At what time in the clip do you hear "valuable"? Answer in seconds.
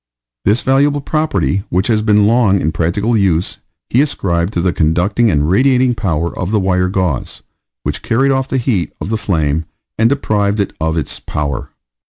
0.63-0.99